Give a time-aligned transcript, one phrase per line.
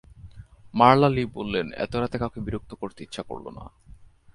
[0.73, 3.63] মারলা Lee বললেন, এত রাতে কাউকে বিরক্ত করতে ইচ্ছা করল না।